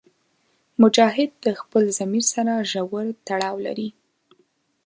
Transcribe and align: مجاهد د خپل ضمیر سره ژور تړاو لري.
مجاهد 0.81 1.29
د 1.45 1.47
خپل 1.61 1.83
ضمیر 1.99 2.25
سره 2.33 2.53
ژور 2.71 3.05
تړاو 3.27 3.55
لري. 3.65 3.89